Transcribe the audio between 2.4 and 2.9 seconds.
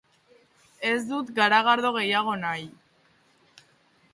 nahi.